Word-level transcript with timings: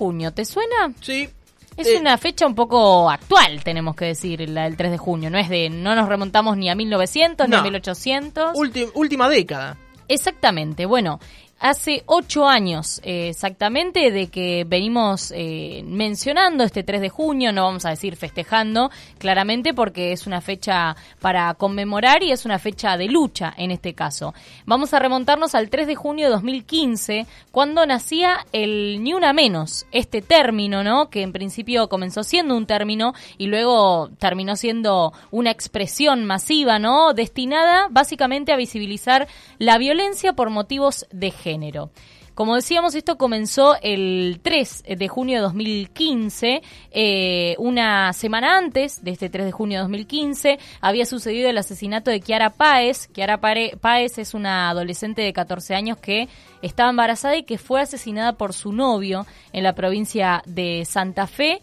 junio, 0.00 0.32
¿te 0.32 0.46
suena? 0.46 0.94
Sí. 1.02 1.28
Es 1.76 1.86
Eh, 1.86 1.98
una 2.00 2.16
fecha 2.16 2.46
un 2.46 2.54
poco 2.54 3.10
actual, 3.10 3.62
tenemos 3.62 3.94
que 3.94 4.06
decir, 4.06 4.48
la 4.48 4.64
del 4.64 4.76
3 4.78 4.90
de 4.92 4.96
junio. 4.98 5.28
No 5.30 5.36
es 5.38 5.50
de, 5.50 5.68
no 5.68 5.94
nos 5.94 6.08
remontamos 6.08 6.56
ni 6.56 6.70
a 6.70 6.74
1900 6.74 7.46
ni 7.48 7.54
a 7.54 7.58
No. 7.58 7.62
1800. 7.64 8.54
ulti- 8.56 8.90
última 8.94 9.28
década. 9.28 9.76
Exactamente, 10.08 10.86
bueno, 10.86 11.20
hace 11.60 12.02
ocho 12.06 12.48
años 12.48 13.00
eh, 13.04 13.28
exactamente 13.28 14.10
de 14.10 14.28
que 14.28 14.64
venimos 14.66 15.30
eh, 15.36 15.82
mencionando 15.84 16.64
este 16.64 16.82
3 16.82 17.02
de 17.02 17.10
junio, 17.10 17.52
no 17.52 17.64
vamos 17.64 17.84
a 17.84 17.90
decir 17.90 18.16
festejando, 18.16 18.90
claramente 19.18 19.74
porque 19.74 20.12
es 20.12 20.26
una 20.26 20.40
fecha 20.40 20.96
para 21.20 21.52
conmemorar 21.54 22.22
y 22.22 22.32
es 22.32 22.46
una 22.46 22.58
fecha 22.58 22.96
de 22.96 23.08
lucha 23.08 23.52
en 23.58 23.70
este 23.70 23.92
caso. 23.92 24.34
Vamos 24.64 24.94
a 24.94 24.98
remontarnos 24.98 25.54
al 25.54 25.68
3 25.68 25.86
de 25.86 25.94
junio 25.94 26.26
de 26.26 26.32
2015, 26.32 27.26
cuando 27.52 27.84
nacía 27.84 28.46
el 28.52 29.02
Ni 29.02 29.12
Una 29.12 29.34
Menos, 29.34 29.86
este 29.92 30.22
término, 30.22 30.82
¿no? 30.82 31.10
Que 31.10 31.22
en 31.22 31.32
principio 31.32 31.88
comenzó 31.88 32.24
siendo 32.24 32.56
un 32.56 32.66
término 32.66 33.12
y 33.36 33.46
luego 33.46 34.08
terminó 34.18 34.56
siendo 34.56 35.12
una 35.30 35.50
expresión 35.50 36.24
masiva, 36.24 36.78
¿no? 36.78 37.12
Destinada 37.12 37.88
básicamente 37.90 38.52
a 38.52 38.56
visibilizar 38.56 39.28
la 39.58 39.76
violencia 39.76 40.32
por 40.32 40.48
motivos 40.48 41.06
de 41.12 41.30
género. 41.30 41.49
Como 42.34 42.54
decíamos, 42.54 42.94
esto 42.94 43.18
comenzó 43.18 43.76
el 43.82 44.40
3 44.42 44.84
de 44.96 45.08
junio 45.08 45.36
de 45.36 45.42
2015. 45.42 46.62
eh, 46.90 47.54
una 47.58 48.14
semana 48.14 48.56
antes 48.56 49.04
de 49.04 49.10
este 49.10 49.28
3 49.28 49.44
de 49.44 49.52
junio 49.52 49.78
de 49.78 49.82
2015 49.82 50.58
había 50.80 51.04
sucedido 51.04 51.50
el 51.50 51.58
asesinato 51.58 52.10
de 52.10 52.20
Kiara 52.20 52.48
Páez. 52.48 53.08
Kiara 53.08 53.40
Páez 53.40 54.16
es 54.16 54.32
una 54.32 54.70
adolescente 54.70 55.20
de 55.20 55.32
14 55.34 55.74
años 55.74 55.98
que 55.98 56.28
estaba 56.62 56.88
embarazada 56.88 57.36
y 57.36 57.42
que 57.42 57.58
fue 57.58 57.82
asesinada 57.82 58.32
por 58.32 58.54
su 58.54 58.72
novio 58.72 59.26
en 59.52 59.62
la 59.62 59.74
provincia 59.74 60.42
de 60.46 60.84
Santa 60.86 61.26
Fe. 61.26 61.60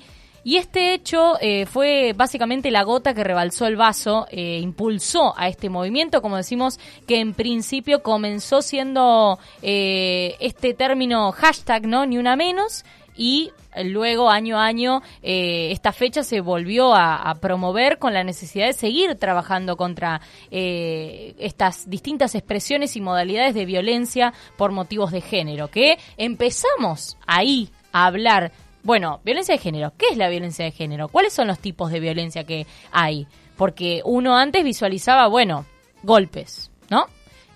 Y 0.47 0.55
este 0.55 0.93
hecho 0.93 1.33
eh, 1.41 1.65
fue 1.65 2.13
básicamente 2.15 2.71
la 2.71 2.83
gota 2.83 3.13
que 3.13 3.25
rebalsó 3.25 3.65
el 3.67 3.75
vaso, 3.75 4.27
eh, 4.31 4.59
impulsó 4.63 5.37
a 5.37 5.49
este 5.49 5.69
movimiento, 5.69 6.21
como 6.21 6.37
decimos, 6.37 6.79
que 7.05 7.19
en 7.19 7.33
principio 7.33 8.01
comenzó 8.01 8.61
siendo 8.61 9.39
eh, 9.61 10.37
este 10.39 10.73
término 10.73 11.33
hashtag, 11.33 11.85
¿no? 11.85 12.05
Ni 12.05 12.17
una 12.17 12.37
menos, 12.37 12.85
y 13.13 13.51
luego 13.83 14.29
año 14.29 14.57
a 14.57 14.67
año 14.67 15.01
esta 15.21 15.91
fecha 15.91 16.23
se 16.23 16.39
volvió 16.39 16.95
a, 16.95 17.35
promover 17.41 17.97
con 17.97 18.13
la 18.13 18.23
necesidad 18.23 18.67
de 18.67 18.73
seguir 18.73 19.15
trabajando 19.15 19.75
contra 19.75 20.21
estas 20.49 21.89
distintas 21.89 22.35
expresiones 22.35 22.95
y 22.95 23.01
modalidades 23.01 23.53
de 23.53 23.65
violencia 23.65 24.33
por 24.55 24.71
motivos 24.71 25.11
de 25.11 25.19
género, 25.19 25.67
que 25.67 25.97
empezamos 26.15 27.17
ahí 27.25 27.69
a 27.91 28.05
hablar 28.05 28.51
bueno, 28.83 29.21
violencia 29.23 29.55
de 29.55 29.59
género. 29.59 29.93
¿Qué 29.97 30.07
es 30.11 30.17
la 30.17 30.29
violencia 30.29 30.65
de 30.65 30.71
género? 30.71 31.07
¿Cuáles 31.09 31.33
son 31.33 31.47
los 31.47 31.59
tipos 31.59 31.91
de 31.91 31.99
violencia 31.99 32.43
que 32.43 32.65
hay? 32.91 33.27
Porque 33.55 34.01
uno 34.05 34.37
antes 34.37 34.63
visualizaba, 34.63 35.27
bueno, 35.27 35.65
golpes, 36.03 36.71
¿no? 36.89 37.07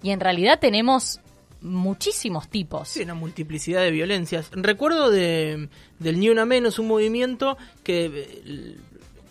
Y 0.03 0.11
en 0.11 0.19
realidad 0.19 0.59
tenemos 0.59 1.19
muchísimos 1.61 2.49
tipos. 2.49 2.89
Sí, 2.89 3.03
una 3.03 3.13
multiplicidad 3.13 3.81
de 3.81 3.91
violencias. 3.91 4.49
Recuerdo 4.51 5.09
de, 5.11 5.69
del 5.99 6.19
Ni 6.19 6.29
Una 6.29 6.45
Menos, 6.45 6.79
un 6.79 6.87
movimiento 6.87 7.57
que 7.83 8.05
eh, 8.05 8.77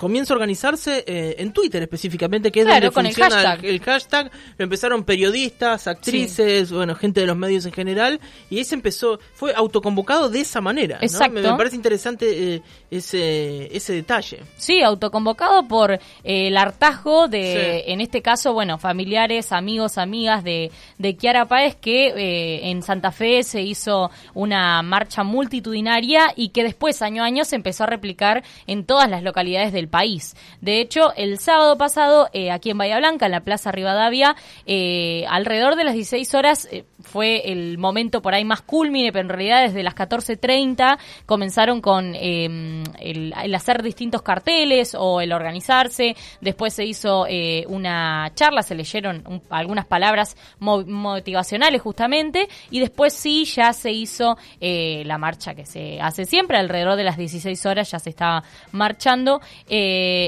comienza 0.00 0.32
a 0.32 0.36
organizarse 0.36 1.04
eh, 1.06 1.36
en 1.38 1.52
Twitter 1.52 1.82
específicamente, 1.82 2.50
que 2.50 2.60
es 2.60 2.66
Claro, 2.66 2.86
donde 2.86 2.94
con 2.94 3.06
el 3.06 3.12
funciona 3.14 3.42
hashtag. 3.42 3.64
el 3.66 3.80
hashtag. 3.80 4.30
Lo 4.56 4.64
empezaron 4.64 5.04
periodistas, 5.04 5.86
actrices, 5.86 6.72
bueno, 6.72 6.94
gente 6.94 7.20
de 7.20 7.26
los 7.26 7.36
medios 7.36 7.66
en 7.66 7.72
general, 7.72 8.18
y 8.48 8.56
ahí 8.56 8.64
se 8.64 8.74
empezó, 8.76 9.20
fue 9.34 9.52
autoconvocado 9.54 10.30
de 10.30 10.40
esa 10.40 10.62
manera. 10.62 10.96
¿no? 10.96 11.02
Exacto. 11.04 11.34
Me, 11.34 11.42
me 11.42 11.54
parece 11.58 11.76
interesante 11.76 12.54
eh, 12.54 12.62
ese, 12.90 13.76
ese 13.76 13.92
detalle. 13.92 14.40
Sí, 14.56 14.82
autoconvocado 14.82 15.68
por 15.68 15.92
eh, 15.92 15.98
el 16.24 16.56
hartazgo 16.56 17.28
de, 17.28 17.40
Sí. 17.84 17.92
en 17.92 18.00
este 18.00 18.22
caso, 18.22 18.54
bueno, 18.54 18.78
familiares, 18.78 19.52
amigos, 19.52 19.98
amigas 19.98 20.42
de, 20.44 20.70
de 20.96 21.16
Kiara 21.16 21.46
Páez, 21.46 21.74
que 21.76 22.06
eh, 22.08 22.70
en 22.70 22.82
Santa 22.82 23.12
Fe 23.12 23.42
se 23.42 23.60
hizo 23.60 24.10
una 24.32 24.82
marcha 24.82 25.24
multitudinaria 25.24 26.32
y 26.36 26.48
que 26.50 26.62
después, 26.64 27.02
año 27.02 27.22
a 27.22 27.26
año, 27.26 27.44
se 27.44 27.56
empezó 27.56 27.84
a 27.84 27.86
replicar 27.86 28.42
en 28.66 28.84
todas 28.86 29.10
las 29.10 29.22
localidades 29.22 29.72
del 29.74 29.88
país. 29.90 30.34
De 30.60 30.80
hecho, 30.80 31.12
el 31.16 31.38
sábado 31.38 31.76
pasado, 31.76 32.28
eh, 32.32 32.50
aquí 32.50 32.70
en 32.70 32.78
Bahía 32.78 32.96
Blanca, 32.98 33.26
en 33.26 33.32
la 33.32 33.40
Plaza 33.40 33.70
Rivadavia, 33.72 34.36
eh, 34.66 35.24
alrededor 35.28 35.76
de 35.76 35.84
las 35.84 35.94
16 35.94 36.34
horas 36.34 36.68
eh, 36.70 36.84
fue 37.00 37.50
el 37.52 37.76
momento 37.78 38.22
por 38.22 38.34
ahí 38.34 38.44
más 38.44 38.62
culmine, 38.62 39.12
pero 39.12 39.22
en 39.22 39.28
realidad 39.28 39.62
desde 39.62 39.82
las 39.82 39.94
14.30 39.94 40.98
comenzaron 41.26 41.80
con 41.80 42.14
eh, 42.14 42.82
el, 43.00 43.34
hacer 43.54 43.82
distintos 43.82 44.22
carteles 44.22 44.94
o 44.98 45.20
el 45.20 45.32
organizarse. 45.32 46.14
Después 46.40 46.72
se 46.74 46.84
hizo 46.84 47.26
una 47.68 48.30
charla, 48.34 48.62
se 48.62 48.74
leyeron 48.74 49.22
un- 49.26 49.42
algunas 49.50 49.86
palabras 49.86 50.36
mo- 50.58 50.84
motivacionales 50.86 51.82
justamente 51.82 52.48
y 52.70 52.80
después 52.80 53.12
sí 53.12 53.44
ya 53.44 53.72
se 53.72 53.90
hizo 53.92 54.36
la 54.60 55.18
marcha 55.18 55.54
que 55.54 55.66
se 55.66 56.00
hace 56.00 56.24
siempre, 56.24 56.58
alrededor 56.58 56.96
de 56.96 57.04
las 57.04 57.16
16 57.16 57.66
horas 57.66 57.90
ya 57.90 57.98
se 57.98 58.10
estaba 58.10 58.42
marchando. 58.72 59.40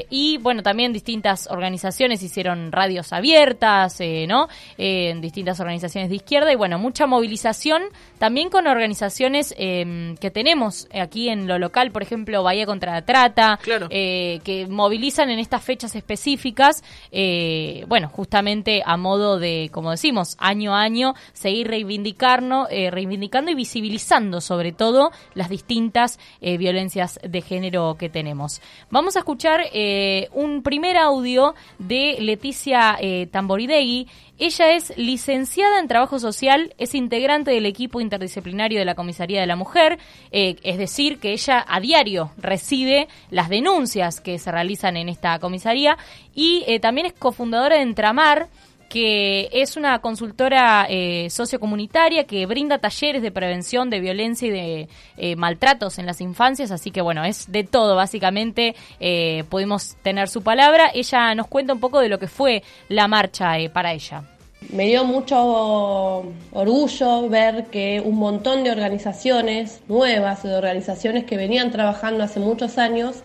Y 0.09 0.37
bueno, 0.37 0.63
también 0.63 0.93
distintas 0.93 1.47
organizaciones 1.49 2.21
hicieron 2.23 2.71
radios 2.71 3.13
abiertas, 3.13 3.99
eh, 3.99 4.25
¿no? 4.27 4.47
Eh, 4.77 5.09
en 5.11 5.21
distintas 5.21 5.59
organizaciones 5.59 6.09
de 6.09 6.15
izquierda 6.15 6.51
y 6.51 6.55
bueno, 6.55 6.79
mucha 6.79 7.07
movilización 7.07 7.83
también 8.17 8.49
con 8.49 8.67
organizaciones 8.67 9.53
eh, 9.57 10.15
que 10.19 10.31
tenemos 10.31 10.87
aquí 10.93 11.29
en 11.29 11.47
lo 11.47 11.59
local, 11.59 11.91
por 11.91 12.01
ejemplo, 12.03 12.41
Bahía 12.43 12.65
contra 12.65 12.93
la 12.93 13.01
Trata, 13.03 13.59
Claro. 13.61 13.87
eh, 13.89 14.39
que 14.43 14.65
movilizan 14.67 15.29
en 15.29 15.39
estas 15.39 15.61
fechas 15.61 15.95
específicas, 15.95 16.83
eh, 17.11 17.83
bueno, 17.87 18.07
justamente 18.09 18.81
a 18.85 18.95
modo 18.97 19.39
de, 19.39 19.69
como 19.73 19.91
decimos, 19.91 20.35
año 20.39 20.73
a 20.73 20.81
año, 20.81 21.13
seguir 21.33 21.67
reivindicarnos, 21.67 22.67
eh, 22.71 22.89
reivindicando 22.91 23.51
y 23.51 23.55
visibilizando 23.55 24.39
sobre 24.41 24.71
todo 24.71 25.11
las 25.33 25.49
distintas 25.49 26.17
eh, 26.41 26.57
violencias 26.57 27.19
de 27.21 27.41
género 27.41 27.95
que 27.99 28.09
tenemos. 28.09 28.61
Vamos 28.89 29.15
a 29.15 29.19
escuchar 29.19 29.42
eh, 29.73 30.29
un 30.33 30.63
primer 30.63 30.97
audio 30.97 31.55
de 31.79 32.17
Leticia 32.19 32.97
eh, 32.99 33.27
Tamboridegui. 33.31 34.07
Ella 34.39 34.71
es 34.73 34.93
licenciada 34.97 35.79
en 35.79 35.87
Trabajo 35.87 36.17
Social, 36.19 36.73
es 36.77 36.95
integrante 36.95 37.51
del 37.51 37.65
equipo 37.65 38.01
interdisciplinario 38.01 38.79
de 38.79 38.85
la 38.85 38.95
Comisaría 38.95 39.39
de 39.39 39.47
la 39.47 39.55
Mujer, 39.55 39.99
eh, 40.31 40.55
es 40.63 40.77
decir, 40.77 41.19
que 41.19 41.33
ella 41.33 41.63
a 41.67 41.79
diario 41.79 42.31
recibe 42.37 43.07
las 43.29 43.49
denuncias 43.49 44.21
que 44.21 44.39
se 44.39 44.51
realizan 44.51 44.97
en 44.97 45.07
esta 45.07 45.37
comisaría 45.39 45.97
y 46.33 46.63
eh, 46.67 46.79
también 46.79 47.07
es 47.07 47.13
cofundadora 47.13 47.75
de 47.75 47.83
Entramar, 47.83 48.49
que 48.93 49.49
es 49.51 49.75
una 49.75 49.97
consultora 50.01 50.85
eh, 50.87 51.27
sociocomunitaria 51.31 52.25
que 52.25 52.45
brinda 52.45 52.77
talleres 52.77 53.23
de 53.23 53.31
prevención 53.31 53.89
de 53.89 53.99
violencia 53.99 54.47
y 54.47 54.51
de 54.51 54.87
eh, 55.17 55.35
maltratos 55.35 55.97
en 55.97 56.05
las 56.05 56.21
infancias, 56.21 56.69
así 56.69 56.91
que 56.91 57.01
bueno, 57.01 57.23
es 57.23 57.51
de 57.51 57.63
todo, 57.63 57.95
básicamente 57.95 58.75
eh, 58.99 59.45
pudimos 59.49 59.95
tener 60.03 60.29
su 60.29 60.43
palabra. 60.43 60.91
Ella 60.93 61.33
nos 61.33 61.47
cuenta 61.47 61.73
un 61.73 61.79
poco 61.79 62.01
de 62.01 62.07
lo 62.07 62.19
que 62.19 62.27
fue 62.27 62.61
la 62.87 63.07
marcha 63.07 63.55
para 63.73 63.93
ella. 63.93 64.25
Me 64.69 64.85
dio 64.85 65.03
mucho 65.05 66.31
orgullo 66.51 67.29
ver 67.29 67.65
que 67.71 67.99
un 67.99 68.17
montón 68.17 68.63
de 68.63 68.69
organizaciones 68.69 69.81
nuevas, 69.87 70.43
de 70.43 70.53
organizaciones 70.53 71.23
que 71.23 71.35
venían 71.35 71.71
trabajando 71.71 72.23
hace 72.23 72.39
muchos 72.39 72.77
años, 72.77 73.23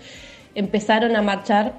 empezaron 0.54 1.14
a 1.14 1.20
marchar 1.20 1.74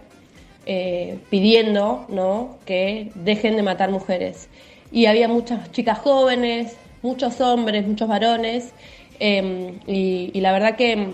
eh, 0.71 1.17
pidiendo 1.31 2.05
¿no? 2.09 2.59
que 2.63 3.09
dejen 3.15 3.55
de 3.55 3.63
matar 3.63 3.89
mujeres. 3.89 4.49
Y 4.91 5.07
había 5.07 5.27
muchas 5.27 5.71
chicas 5.71 5.97
jóvenes, 5.97 6.77
muchos 7.01 7.41
hombres, 7.41 7.87
muchos 7.87 8.07
varones, 8.07 8.71
eh, 9.19 9.73
y, 9.87 10.39
la 10.39 10.51
verdad 10.51 10.75
que 10.75 11.07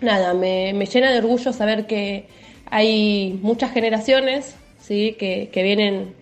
nada, 0.00 0.32
me, 0.32 0.72
me 0.72 0.86
llena 0.86 1.12
de 1.12 1.18
orgullo 1.18 1.52
saber 1.52 1.86
que 1.86 2.28
hay 2.70 3.38
muchas 3.42 3.72
generaciones 3.72 4.56
¿sí? 4.80 5.16
que, 5.18 5.50
que 5.52 5.62
vienen 5.62 6.14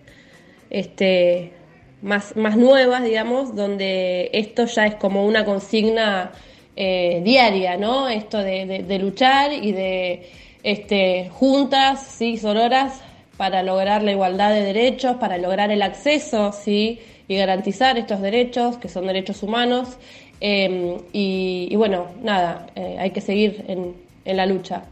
este, 0.69 1.53
más, 2.01 2.35
más 2.35 2.57
nuevas, 2.57 3.01
digamos, 3.01 3.55
donde 3.55 4.29
esto 4.33 4.65
ya 4.65 4.87
es 4.87 4.95
como 4.95 5.25
una 5.25 5.45
consigna 5.45 6.33
eh, 6.75 7.21
diaria, 7.23 7.77
¿no? 7.77 8.09
Esto 8.09 8.39
de 8.39 8.99
luchar 8.99 9.53
y 9.53 9.71
de 9.71 10.46
este, 10.67 11.29
juntas, 11.29 12.05
¿sí? 12.05 12.35
Sororas, 12.35 13.01
para 13.37 13.63
lograr 13.63 14.03
la 14.03 14.11
igualdad 14.11 14.49
de 14.51 14.61
derechos, 14.63 15.15
para 15.15 15.37
lograr 15.37 15.71
el 15.71 15.81
acceso, 15.81 16.51
¿sí? 16.51 16.99
Y 17.29 17.37
garantizar 17.37 17.97
estos 17.97 18.21
derechos, 18.21 18.75
que 18.77 18.89
son 18.89 19.07
derechos 19.07 19.43
humanos. 19.43 19.97
Eh, 20.41 20.97
y, 21.13 21.73
bueno, 21.77 22.07
nada, 22.21 22.67
eh, 22.75 22.97
hay 22.99 23.11
que 23.11 23.21
seguir 23.21 23.63
en, 23.69 23.95
en 24.25 24.35
la 24.35 24.45
lucha. 24.45 24.83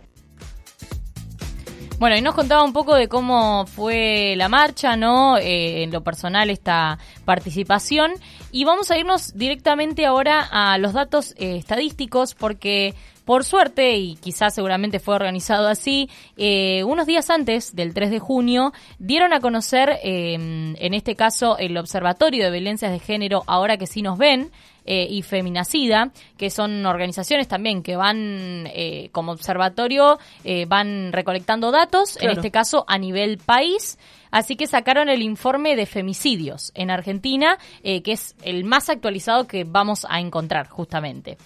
Bueno, 1.97 2.17
y 2.17 2.21
nos 2.21 2.35
contaba 2.35 2.63
un 2.63 2.73
poco 2.73 2.93
de 2.95 3.07
cómo 3.07 3.65
fue 3.67 4.35
la 4.35 4.49
marcha, 4.49 4.97
¿no? 4.97 5.37
Eh, 5.37 5.83
en 5.83 5.91
lo 5.91 6.03
personal 6.03 6.49
esta 6.49 6.99
participación 7.23 8.11
Y 8.51 8.65
vamos 8.65 8.91
a 8.91 8.97
irnos 8.97 9.33
directamente 9.37 10.05
ahora 10.05 10.45
a 10.51 10.77
los 10.77 10.91
datos 10.91 11.33
eh, 11.37 11.55
estadísticos 11.55 12.35
porque 12.35 12.93
por 13.25 13.43
suerte, 13.43 13.97
y 13.97 14.15
quizás 14.15 14.53
seguramente 14.53 14.99
fue 14.99 15.15
organizado 15.15 15.67
así, 15.67 16.09
eh, 16.37 16.83
unos 16.83 17.07
días 17.07 17.31
antes 17.31 17.75
del 17.75 17.93
3 17.93 18.11
de 18.11 18.19
junio 18.19 18.71
dieron 18.99 19.33
a 19.33 19.39
conocer, 19.39 19.99
eh, 20.03 20.33
en 20.33 20.93
este 20.93 21.15
caso, 21.15 21.57
el 21.57 21.75
Observatorio 21.75 22.45
de 22.45 22.51
Violencias 22.51 22.91
de 22.91 22.99
Género, 22.99 23.43
ahora 23.47 23.77
que 23.77 23.87
sí 23.87 24.03
nos 24.03 24.19
ven, 24.19 24.51
eh, 24.87 25.07
y 25.09 25.23
Feminacida, 25.23 26.11
que 26.37 26.51
son 26.51 26.85
organizaciones 26.85 27.47
también 27.47 27.81
que 27.81 27.95
van 27.95 28.69
como 29.11 29.31
observatorio, 29.31 30.19
van 30.67 31.11
recolectando 31.11 31.71
datos, 31.71 32.19
en 32.21 32.29
este 32.29 32.51
caso 32.51 32.85
a 32.87 32.99
nivel 32.99 33.39
país. 33.39 33.97
Así 34.29 34.55
que 34.55 34.67
sacaron 34.67 35.09
el 35.09 35.23
informe 35.23 35.75
de 35.75 35.87
femicidios 35.87 36.71
en 36.75 36.91
Argentina, 36.91 37.57
que 37.81 38.11
es 38.11 38.35
el 38.43 38.63
más 38.63 38.89
actualizado 38.89 39.47
que 39.47 39.63
vamos 39.63 40.05
a 40.07 40.19
encontrar 40.19 40.67
justamente. 40.67 41.39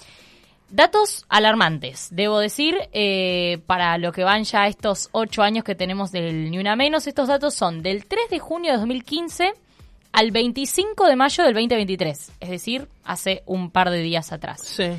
Datos 0.71 1.25
alarmantes, 1.30 2.10
debo 2.12 2.38
decir, 2.38 2.77
eh, 2.94 3.60
para 3.66 3.98
lo 3.98 4.12
que 4.12 4.24
van 4.24 4.44
ya 4.44 4.68
estos 4.68 5.10
ocho 5.13 5.42
años 5.42 5.63
que 5.63 5.74
tenemos 5.74 6.12
del 6.12 6.51
Ni 6.51 6.60
Una 6.60 6.75
Menos. 6.75 7.07
Estos 7.07 7.27
datos 7.27 7.56
son 7.56 7.81
del 7.81 8.06
3 8.06 8.30
de 8.30 8.38
junio 8.39 8.74
de 8.74 8.77
2015 8.77 9.54
al 10.12 10.31
25 10.31 11.07
de 11.07 11.16
mayo 11.16 11.44
del 11.44 11.54
2023, 11.54 12.31
es 12.39 12.50
decir, 12.50 12.88
hace 13.04 13.42
un 13.48 13.71
par 13.71 13.89
de 13.89 14.00
días 14.01 14.31
atrás. 14.31 14.62
Sí. 14.63 14.89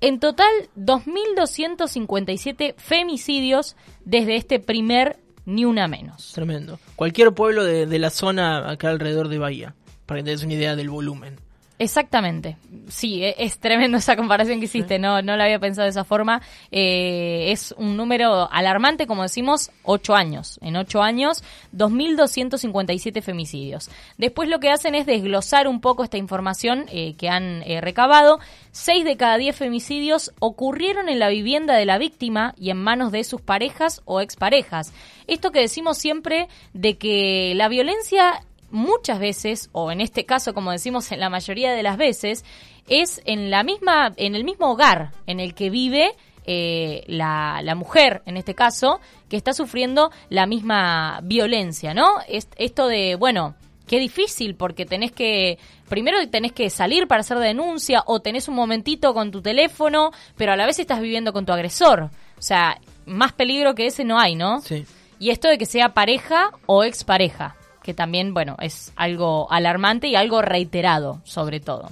En 0.00 0.18
total, 0.18 0.50
2.257 0.76 2.74
femicidios 2.76 3.76
desde 4.06 4.36
este 4.36 4.60
primer 4.60 5.18
Ni 5.44 5.66
Una 5.66 5.88
Menos. 5.88 6.32
Tremendo. 6.32 6.78
Cualquier 6.96 7.32
pueblo 7.32 7.64
de, 7.64 7.86
de 7.86 7.98
la 7.98 8.08
zona 8.08 8.70
acá 8.70 8.88
alrededor 8.88 9.28
de 9.28 9.38
Bahía, 9.38 9.74
para 10.06 10.20
que 10.20 10.24
te 10.24 10.30
des 10.30 10.42
una 10.42 10.54
idea 10.54 10.74
del 10.74 10.88
volumen. 10.88 11.36
Exactamente. 11.78 12.56
Sí, 12.88 13.22
e-, 13.22 13.36
es, 13.38 13.58
tremendo 13.58 13.98
esa 13.98 14.16
comparación 14.16 14.58
que 14.58 14.64
hiciste, 14.64 14.98
no, 14.98 15.22
no 15.22 15.36
la 15.36 15.44
había 15.44 15.60
pensado 15.60 15.84
de 15.84 15.90
esa 15.90 16.04
forma. 16.04 16.42
Eh, 16.72 17.52
es 17.52 17.72
un 17.78 17.96
número 17.96 18.50
alarmante, 18.50 19.06
como 19.06 19.22
decimos, 19.22 19.70
ocho 19.84 20.14
años. 20.14 20.58
En 20.60 20.76
ocho 20.76 21.02
años, 21.02 21.44
2.257 21.74 23.22
femicidios. 23.22 23.90
Después 24.16 24.48
lo 24.48 24.58
que 24.58 24.70
hacen 24.70 24.94
es 24.94 25.06
desglosar 25.06 25.68
un 25.68 25.80
poco 25.80 26.02
esta 26.02 26.16
información 26.16 26.86
eh, 26.88 27.14
que 27.16 27.28
han 27.28 27.62
eh, 27.62 27.80
recabado. 27.80 28.40
Seis 28.72 29.04
de 29.04 29.16
cada 29.16 29.38
diez 29.38 29.56
femicidios 29.56 30.32
ocurrieron 30.40 31.08
en 31.08 31.20
la 31.20 31.28
vivienda 31.28 31.74
de 31.74 31.86
la 31.86 31.98
víctima 31.98 32.54
y 32.58 32.70
en 32.70 32.78
manos 32.78 33.12
de 33.12 33.22
sus 33.22 33.40
parejas 33.40 34.02
o 34.04 34.20
exparejas. 34.20 34.92
Esto 35.26 35.52
que 35.52 35.60
decimos 35.60 35.98
siempre 35.98 36.48
de 36.72 36.96
que 36.96 37.52
la 37.54 37.68
violencia 37.68 38.42
muchas 38.70 39.18
veces, 39.18 39.70
o 39.72 39.90
en 39.90 40.00
este 40.00 40.24
caso, 40.24 40.54
como 40.54 40.72
decimos 40.72 41.10
en 41.12 41.20
la 41.20 41.30
mayoría 41.30 41.72
de 41.72 41.82
las 41.82 41.96
veces, 41.96 42.44
es 42.88 43.20
en 43.24 43.50
la 43.50 43.62
misma, 43.62 44.12
en 44.16 44.34
el 44.34 44.44
mismo 44.44 44.70
hogar 44.70 45.12
en 45.26 45.40
el 45.40 45.54
que 45.54 45.70
vive 45.70 46.14
eh, 46.46 47.04
la, 47.06 47.60
la, 47.62 47.74
mujer, 47.74 48.22
en 48.26 48.36
este 48.36 48.54
caso, 48.54 49.00
que 49.28 49.36
está 49.36 49.52
sufriendo 49.52 50.10
la 50.30 50.46
misma 50.46 51.20
violencia, 51.22 51.92
¿no? 51.92 52.16
Es, 52.26 52.48
esto 52.56 52.86
de, 52.86 53.16
bueno, 53.16 53.54
qué 53.86 53.98
difícil, 53.98 54.54
porque 54.54 54.86
tenés 54.86 55.12
que, 55.12 55.58
primero 55.88 56.16
tenés 56.30 56.52
que 56.52 56.70
salir 56.70 57.06
para 57.06 57.20
hacer 57.20 57.38
denuncia, 57.38 58.02
o 58.06 58.20
tenés 58.20 58.48
un 58.48 58.54
momentito 58.54 59.12
con 59.12 59.30
tu 59.30 59.42
teléfono, 59.42 60.10
pero 60.36 60.52
a 60.52 60.56
la 60.56 60.64
vez 60.64 60.78
estás 60.78 61.00
viviendo 61.00 61.34
con 61.34 61.44
tu 61.44 61.52
agresor. 61.52 62.10
O 62.38 62.42
sea, 62.42 62.80
más 63.04 63.32
peligro 63.32 63.74
que 63.74 63.86
ese 63.86 64.04
no 64.04 64.18
hay, 64.18 64.34
¿no? 64.34 64.62
Sí. 64.62 64.86
Y 65.18 65.30
esto 65.30 65.48
de 65.48 65.58
que 65.58 65.66
sea 65.66 65.92
pareja 65.92 66.52
o 66.64 66.84
expareja 66.84 67.57
que 67.88 67.94
también, 67.94 68.34
bueno, 68.34 68.54
es 68.60 68.92
algo 68.96 69.50
alarmante 69.50 70.08
y 70.08 70.14
algo 70.14 70.42
reiterado, 70.42 71.22
sobre 71.24 71.58
todo. 71.58 71.88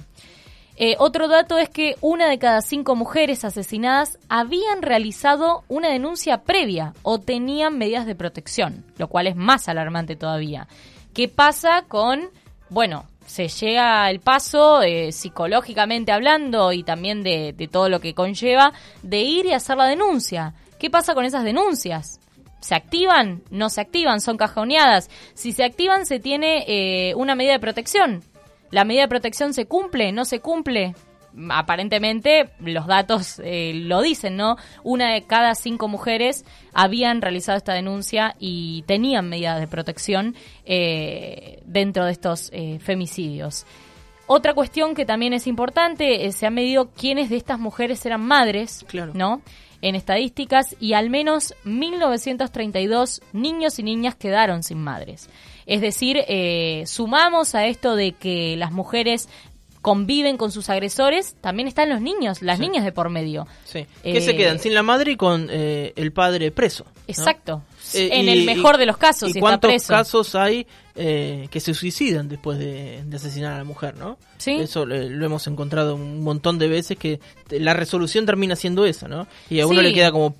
Eh, 0.75 0.95
otro 0.99 1.27
dato 1.27 1.57
es 1.57 1.69
que 1.69 1.95
una 2.01 2.29
de 2.29 2.37
cada 2.37 2.61
cinco 2.61 2.95
mujeres 2.95 3.43
asesinadas 3.43 4.19
habían 4.29 4.83
realizado 4.83 5.63
una 5.67 5.89
denuncia 5.89 6.43
previa 6.43 6.93
o 7.01 7.17
tenían 7.17 7.79
medidas 7.79 8.05
de 8.05 8.13
protección, 8.13 8.85
lo 8.99 9.07
cual 9.07 9.25
es 9.25 9.35
más 9.35 9.69
alarmante 9.69 10.15
todavía. 10.15 10.67
¿Qué 11.15 11.29
pasa 11.29 11.85
con, 11.87 12.29
bueno, 12.69 13.05
se 13.25 13.47
llega 13.47 14.07
el 14.11 14.19
paso 14.19 14.83
eh, 14.83 15.11
psicológicamente 15.11 16.11
hablando 16.11 16.73
y 16.73 16.83
también 16.83 17.23
de, 17.23 17.53
de 17.53 17.67
todo 17.67 17.89
lo 17.89 18.01
que 18.01 18.13
conlleva 18.13 18.71
de 19.01 19.21
ir 19.21 19.47
y 19.47 19.53
hacer 19.53 19.77
la 19.77 19.87
denuncia? 19.87 20.53
¿Qué 20.77 20.91
pasa 20.91 21.15
con 21.15 21.25
esas 21.25 21.43
denuncias? 21.43 22.19
¿Se 22.59 22.75
activan? 22.75 23.43
¿No 23.49 23.69
se 23.69 23.81
activan? 23.81 24.19
¿Son 24.19 24.37
cajoneadas? 24.37 25.09
Si 25.33 25.51
se 25.51 25.63
activan, 25.63 26.05
se 26.05 26.19
tiene 26.19 26.65
eh, 26.67 27.15
una 27.15 27.35
medida 27.35 27.53
de 27.53 27.59
protección. 27.59 28.23
¿La 28.71 28.83
medida 28.83 29.03
de 29.03 29.07
protección 29.09 29.53
se 29.53 29.65
cumple? 29.65 30.11
¿No 30.11 30.25
se 30.25 30.39
cumple? 30.39 30.95
Aparentemente, 31.49 32.49
los 32.59 32.87
datos 32.87 33.39
eh, 33.43 33.73
lo 33.75 34.01
dicen, 34.01 34.37
¿no? 34.37 34.57
Una 34.83 35.13
de 35.13 35.23
cada 35.23 35.53
cinco 35.53 35.87
mujeres 35.87 36.45
habían 36.73 37.21
realizado 37.21 37.57
esta 37.57 37.73
denuncia 37.73 38.35
y 38.39 38.83
tenían 38.87 39.29
medidas 39.29 39.59
de 39.59 39.67
protección 39.67 40.35
eh, 40.65 41.61
dentro 41.65 42.05
de 42.05 42.11
estos 42.11 42.51
femicidios. 42.79 43.67
Otra 44.25 44.53
cuestión 44.53 44.95
que 44.95 45.05
también 45.05 45.31
es 45.31 45.47
importante, 45.47 46.29
se 46.33 46.45
ha 46.45 46.49
medido 46.49 46.89
quiénes 46.91 47.29
de 47.29 47.37
estas 47.37 47.59
mujeres 47.59 48.05
eran 48.05 48.21
madres, 48.21 48.83
claro. 48.87 49.13
¿no? 49.15 49.41
En 49.81 49.95
estadísticas 49.95 50.75
y 50.79 50.93
al 50.93 51.09
menos 51.09 51.53
1.932 51.65 53.21
niños 53.33 53.79
y 53.79 53.83
niñas 53.83 54.15
quedaron 54.15 54.63
sin 54.63 54.79
madres. 54.79 55.29
Es 55.65 55.81
decir, 55.81 56.23
eh, 56.27 56.83
sumamos 56.87 57.55
a 57.55 57.65
esto 57.67 57.95
de 57.95 58.13
que 58.13 58.55
las 58.57 58.71
mujeres 58.71 59.27
conviven 59.81 60.37
con 60.37 60.51
sus 60.51 60.69
agresores, 60.69 61.35
también 61.39 61.67
están 61.67 61.89
los 61.89 62.01
niños, 62.01 62.41
las 62.41 62.59
niñas 62.59 62.83
de 62.83 62.91
por 62.91 63.09
medio. 63.09 63.47
Sí. 63.63 63.85
Que 64.03 64.19
se 64.19 64.35
quedan 64.35 64.59
sin 64.59 64.73
la 64.73 64.83
madre 64.83 65.13
y 65.13 65.15
con 65.15 65.47
eh, 65.49 65.93
el 65.95 66.11
padre 66.11 66.51
preso. 66.51 66.85
Exacto. 67.07 67.63
Eh, 67.93 68.09
en 68.11 68.27
el 68.27 68.43
mejor 68.43 68.77
de 68.77 68.85
los 68.85 68.97
casos. 68.97 69.33
¿Y 69.35 69.39
cuántos 69.39 69.87
casos 69.87 70.35
hay 70.35 70.67
eh, 70.97 71.47
que 71.51 71.59
se 71.59 71.73
suicidan 71.73 72.27
después 72.27 72.57
de, 72.57 73.03
asesinar 73.13 73.53
a 73.53 73.57
la 73.59 73.63
mujer, 73.63 73.95
no? 73.97 74.17
Sí. 74.37 74.51
Eso 74.51 74.85
lo 74.85 75.25
hemos 75.25 75.45
encontrado 75.47 75.95
un 75.95 76.23
montón 76.23 76.57
de 76.57 76.67
veces 76.67 76.97
que 76.97 77.19
la 77.49 77.73
resolución 77.73 78.25
termina 78.25 78.55
siendo 78.55 78.85
esa, 78.85 79.07
¿no? 79.07 79.27
Y 79.49 79.59
a 79.59 79.67
uno 79.67 79.81
le 79.81 79.93
queda 79.93 80.11
como 80.11 80.35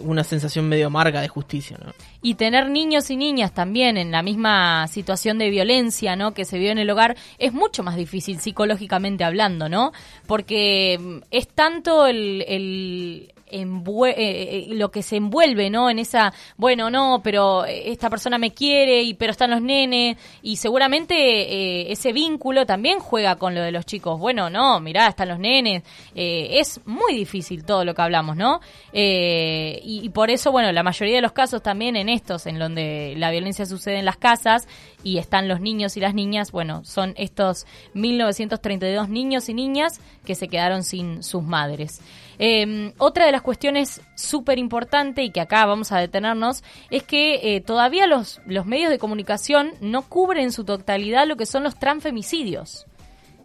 una 0.00 0.24
sensación 0.24 0.68
medio 0.68 0.86
amarga 0.86 1.20
de 1.20 1.28
justicia, 1.28 1.78
¿no? 1.84 1.92
Y 2.22 2.34
tener 2.34 2.68
niños 2.68 3.10
y 3.10 3.16
niñas 3.16 3.52
también 3.52 3.96
en 3.96 4.10
la 4.10 4.22
misma 4.22 4.86
situación 4.88 5.38
de 5.38 5.50
violencia, 5.50 6.16
¿no? 6.16 6.32
Que 6.32 6.44
se 6.44 6.58
vio 6.58 6.70
en 6.70 6.78
el 6.78 6.90
hogar 6.90 7.16
es 7.38 7.52
mucho 7.52 7.82
más 7.82 7.96
difícil 7.96 8.40
psicológicamente 8.40 9.24
hablando, 9.24 9.68
¿no? 9.68 9.92
Porque 10.26 10.98
mm, 10.98 11.18
es 11.30 11.48
tanto 11.48 12.06
el, 12.06 12.44
eh, 12.46 13.28
eh, 13.50 14.66
lo 14.70 14.90
que 14.90 15.02
se 15.02 15.16
envuelve, 15.16 15.70
¿no? 15.70 15.90
En 15.90 15.98
esa, 15.98 16.32
bueno, 16.56 16.90
no, 16.90 17.20
pero 17.22 17.64
esta 17.64 18.10
persona 18.10 18.38
me 18.38 18.52
quiere, 18.52 19.02
y 19.02 19.14
pero 19.14 19.32
están 19.32 19.50
los 19.50 19.62
nenes, 19.62 20.16
y 20.42 20.56
seguramente 20.56 21.14
eh, 21.14 21.92
ese 21.92 22.12
vínculo 22.12 22.66
también 22.66 22.98
juega 22.98 23.36
con 23.36 23.54
lo 23.54 23.62
de 23.62 23.72
los 23.72 23.86
chicos. 23.86 24.18
Bueno, 24.18 24.50
no, 24.50 24.80
mirá, 24.80 25.08
están 25.08 25.28
los 25.28 25.38
nenes. 25.38 25.82
es 26.14 26.80
muy 26.86 27.14
difícil 27.14 27.64
todo 27.64 27.84
lo 27.84 27.94
que 27.94 28.02
hablamos, 28.02 28.36
¿no? 28.36 28.60
Y, 28.92 29.80
y, 29.82 30.08
por 30.10 30.30
eso, 30.30 30.52
bueno, 30.52 30.72
la 30.72 30.82
mayoría 30.82 31.16
de 31.16 31.22
los 31.22 31.32
casos 31.32 31.62
también 31.62 31.96
en 31.96 32.08
estos, 32.08 32.46
en 32.46 32.58
donde 32.58 33.14
la 33.16 33.30
violencia 33.30 33.66
sucede 33.66 33.98
en 33.98 34.04
las 34.04 34.16
casas 34.16 34.66
y 35.02 35.18
están 35.18 35.48
los 35.48 35.60
niños 35.60 35.96
y 35.96 36.00
las 36.00 36.14
niñas, 36.14 36.52
bueno, 36.52 36.84
son 36.84 37.14
estos 37.16 37.66
1932 37.94 39.08
niños 39.08 39.48
y 39.48 39.54
niñas 39.54 40.00
que 40.24 40.34
se 40.34 40.48
quedaron 40.48 40.82
sin 40.82 41.22
sus 41.22 41.42
madres. 41.42 42.00
Eh, 42.42 42.94
otra 42.96 43.26
de 43.26 43.32
las 43.32 43.42
cuestiones 43.42 44.00
súper 44.14 44.58
importante 44.58 45.22
y 45.22 45.30
que 45.30 45.42
acá 45.42 45.66
vamos 45.66 45.92
a 45.92 45.98
detenernos 45.98 46.64
es 46.90 47.02
que 47.02 47.56
eh, 47.56 47.60
todavía 47.60 48.06
los, 48.06 48.40
los 48.46 48.64
medios 48.64 48.90
de 48.90 48.98
comunicación 48.98 49.74
no 49.82 50.08
cubren 50.08 50.44
en 50.44 50.52
su 50.52 50.64
totalidad 50.64 51.26
lo 51.26 51.36
que 51.36 51.44
son 51.44 51.62
los 51.64 51.78
transfemicidios. 51.78 52.86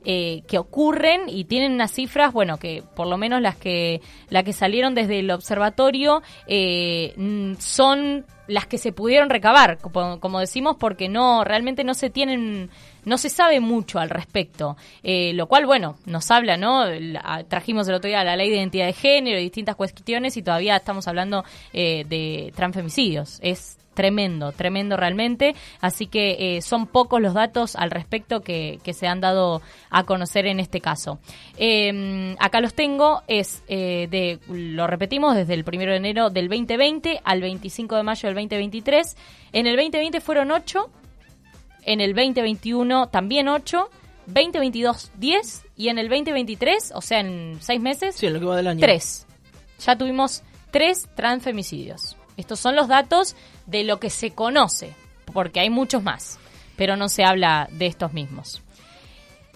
Eh, 0.07 0.43
que 0.47 0.59
ocurren 0.59 1.21
y 1.27 1.45
tienen 1.45 1.71
unas 1.71 1.89
cifras, 1.89 2.31
bueno, 2.31 2.57
que 2.57 2.83
por 2.95 3.07
lo 3.07 3.17
menos 3.17 3.41
las 3.41 3.55
que, 3.55 4.01
la 4.29 4.43
que 4.43 4.53
salieron 4.53 4.93
desde 4.93 5.17
el 5.17 5.31
observatorio 5.31 6.21
eh, 6.45 7.55
son 7.57 8.23
las 8.47 8.67
que 8.67 8.77
se 8.77 8.91
pudieron 8.91 9.31
recabar, 9.31 9.79
como, 9.79 10.19
como, 10.19 10.39
decimos, 10.39 10.75
porque 10.79 11.09
no, 11.09 11.43
realmente 11.43 11.83
no 11.83 11.95
se 11.95 12.11
tienen 12.11 12.69
no 13.05 13.17
se 13.17 13.29
sabe 13.29 13.59
mucho 13.59 14.00
al 14.00 14.09
respecto, 14.09 14.75
eh, 15.03 15.31
lo 15.33 15.47
cual, 15.47 15.65
bueno, 15.65 15.95
nos 16.05 16.29
habla, 16.31 16.57
¿no? 16.57 16.85
trajimos 17.47 17.88
el 17.88 17.95
otro 17.95 18.07
día 18.07 18.24
la 18.24 18.35
ley 18.35 18.50
de 18.50 18.57
identidad 18.57 18.88
de 18.88 18.93
género 18.93 19.39
y 19.39 19.43
distintas 19.43 19.75
cuestiones 19.75 20.35
y 20.38 20.41
todavía 20.41 20.75
estamos 20.75 21.07
hablando 21.07 21.43
eh, 21.74 22.05
de 22.07 22.51
transfemicidios. 22.55 23.39
Es 23.41 23.77
tremendo, 23.93 24.51
tremendo 24.51 24.97
realmente. 24.97 25.55
Así 25.79 26.07
que 26.07 26.57
eh, 26.57 26.62
son 26.62 26.88
pocos 26.88 27.21
los 27.21 27.33
datos 27.33 27.77
al 27.77 27.91
respecto 27.91 28.41
que, 28.41 28.79
que, 28.83 28.93
se 28.93 29.07
han 29.07 29.21
dado 29.21 29.62
a 29.89 30.03
conocer 30.03 30.47
en 30.47 30.59
este 30.59 30.81
caso. 30.81 31.19
Em, 31.57 32.35
acá 32.39 32.59
los 32.59 32.74
tengo, 32.74 33.21
es 33.27 33.63
de, 33.67 34.39
lo 34.50 34.88
repetimos, 34.88 35.35
desde 35.35 35.53
el 35.53 35.63
1 35.65 35.79
de 35.85 35.95
enero 35.95 36.29
del 36.29 36.50
2020 36.50 37.21
al 37.24 37.39
25 37.39 37.95
de 37.95 38.03
mayo 38.03 38.27
del 38.27 38.35
2023. 38.35 39.15
En 39.53 39.67
el 39.67 39.77
2020 39.77 40.19
fueron 40.19 40.51
8, 40.51 40.89
en 41.86 42.01
el 42.01 42.13
2021 42.13 43.08
también 43.08 43.48
8 43.48 43.89
2022 44.27 45.12
10 45.18 45.65
y 45.77 45.89
en 45.89 46.00
el 46.00 46.10
2023, 46.10 46.94
o 46.96 47.01
sea, 47.01 47.20
en 47.20 47.58
seis 47.62 47.80
meses, 47.80 48.15
Sí, 48.15 48.25
en 48.25 48.34
lo 48.34 48.39
que 48.39 48.46
va 48.46 48.58
del 48.58 48.68
año. 48.68 48.80
3. 48.80 49.27
Ya 49.86 49.98
tuvimos 49.98 50.44
tres 50.72 51.08
transfemicidios. 51.15 52.18
Estos 52.38 52.60
son 52.60 52.75
los 52.75 52.88
datos 52.88 53.36
de 53.65 53.84
lo 53.84 54.00
que 54.00 54.10
se 54.10 54.32
conoce, 54.32 54.94
porque 55.32 55.60
hay 55.60 55.70
muchos 55.70 56.04
más, 56.04 56.39
pero 56.75 56.98
no 56.98 57.08
se 57.08 57.24
habla 57.24 57.70
de 57.72 57.88
estos 57.88 58.13
mismos. 58.13 58.62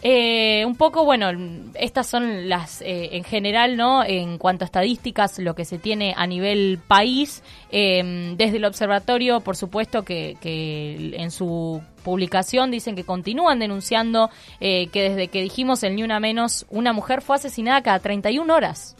Eh, 0.02 0.64
un 0.66 0.78
poco, 0.78 1.04
bueno, 1.04 1.30
estas 1.74 2.08
son 2.08 2.48
las, 2.48 2.82
eh, 2.82 3.18
en 3.18 3.26
general, 3.26 3.76
¿no? 3.76 4.04
En 4.06 4.38
cuanto 4.38 4.64
a 4.64 4.68
estadísticas, 4.68 5.40
lo 5.40 5.56
que 5.56 5.66
se 5.66 5.78
tiene 5.78 6.14
a 6.16 6.26
nivel 6.26 6.80
país. 6.88 7.44
Eh, 7.70 8.34
desde 8.38 8.58
el 8.58 8.66
observatorio, 8.66 9.42
por 9.42 9.58
supuesto, 9.58 10.04
que, 10.06 10.38
que 10.40 11.16
en 11.18 11.32
su 11.32 11.82
publicación 12.10 12.72
dicen 12.72 12.96
que 12.96 13.04
continúan 13.04 13.60
denunciando 13.60 14.32
eh, 14.60 14.88
que 14.88 15.10
desde 15.10 15.28
que 15.28 15.44
dijimos 15.44 15.84
el 15.84 15.96
Ni 15.96 16.02
Una 16.02 16.20
Menos, 16.20 16.66
una 16.70 16.92
mujer 16.92 17.22
fue 17.22 17.36
asesinada 17.36 17.84
cada 17.84 18.00
31 18.00 18.52
horas 18.52 18.96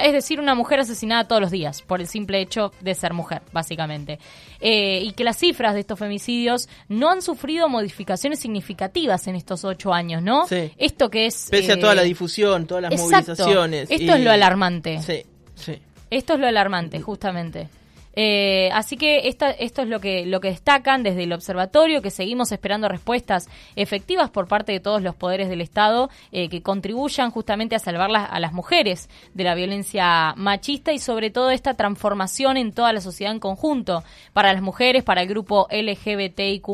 es 0.00 0.12
decir, 0.12 0.40
una 0.40 0.54
mujer 0.54 0.80
asesinada 0.80 1.26
todos 1.26 1.42
los 1.42 1.50
días 1.50 1.82
por 1.82 2.00
el 2.00 2.06
simple 2.06 2.40
hecho 2.40 2.72
de 2.80 2.94
ser 2.94 3.14
mujer, 3.14 3.42
básicamente. 3.52 4.18
Eh, 4.60 5.00
y 5.02 5.12
que 5.12 5.24
las 5.24 5.36
cifras 5.36 5.74
de 5.74 5.80
estos 5.80 5.98
femicidios 5.98 6.68
no 6.88 7.10
han 7.10 7.22
sufrido 7.22 7.68
modificaciones 7.68 8.38
significativas 8.38 9.26
en 9.26 9.34
estos 9.34 9.64
ocho 9.64 9.92
años, 9.92 10.22
¿no? 10.22 10.46
Sí. 10.46 10.70
Esto 10.76 11.10
que 11.10 11.26
es... 11.26 11.48
Pese 11.50 11.72
a 11.72 11.74
eh, 11.74 11.78
toda 11.78 11.94
la 11.94 12.02
difusión, 12.02 12.66
todas 12.66 12.82
las 12.82 12.92
exacto. 12.92 13.32
movilizaciones. 13.32 13.90
Esto 13.90 14.04
y- 14.04 14.10
es 14.10 14.20
lo 14.20 14.30
alarmante. 14.30 15.02
Sí, 15.02 15.24
sí. 15.54 15.78
Esto 16.10 16.34
es 16.34 16.40
lo 16.40 16.46
alarmante, 16.46 17.00
justamente. 17.00 17.68
Eh, 18.20 18.68
así 18.72 18.96
que 18.96 19.28
esta, 19.28 19.50
esto 19.50 19.82
es 19.82 19.88
lo 19.88 20.00
que, 20.00 20.26
lo 20.26 20.40
que 20.40 20.48
destacan 20.48 21.04
desde 21.04 21.22
el 21.22 21.32
observatorio, 21.32 22.02
que 22.02 22.10
seguimos 22.10 22.50
esperando 22.50 22.88
respuestas 22.88 23.48
efectivas 23.76 24.28
por 24.28 24.48
parte 24.48 24.72
de 24.72 24.80
todos 24.80 25.02
los 25.02 25.14
poderes 25.14 25.48
del 25.48 25.60
Estado 25.60 26.10
eh, 26.32 26.48
que 26.48 26.60
contribuyan 26.60 27.30
justamente 27.30 27.76
a 27.76 27.78
salvar 27.78 28.10
a 28.10 28.40
las 28.40 28.52
mujeres 28.52 29.08
de 29.34 29.44
la 29.44 29.54
violencia 29.54 30.34
machista 30.36 30.92
y 30.92 30.98
sobre 30.98 31.30
todo 31.30 31.52
esta 31.52 31.74
transformación 31.74 32.56
en 32.56 32.72
toda 32.72 32.92
la 32.92 33.00
sociedad 33.00 33.32
en 33.32 33.38
conjunto, 33.38 34.02
para 34.32 34.52
las 34.52 34.62
mujeres, 34.62 35.04
para 35.04 35.22
el 35.22 35.28
grupo 35.28 35.68
LGBTIQ+, 35.70 36.66